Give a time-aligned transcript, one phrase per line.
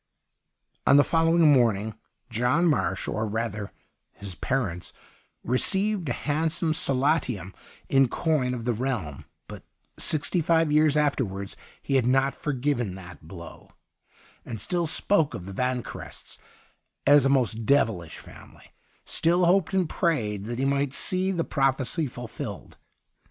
[0.87, 1.93] On the following morning
[2.31, 3.71] John Marsh— or rather,
[4.13, 4.93] his parents—
[5.43, 7.53] received a handsome solatium
[7.87, 9.63] in coin of the realm; but
[9.99, 13.73] sixty five years afterwards he had not forgiven that blow,
[14.43, 16.39] and still spoke of the Vanquerests
[17.05, 18.71] as a most devilish family,
[19.05, 22.75] still hoped and prayed that he might see the prophecy fulfilled.